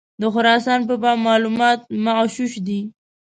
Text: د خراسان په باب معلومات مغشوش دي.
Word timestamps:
د 0.21 0.23
خراسان 0.33 0.79
په 0.89 0.95
باب 1.01 1.17
معلومات 1.27 1.79
مغشوش 2.05 2.53
دي. 2.67 2.79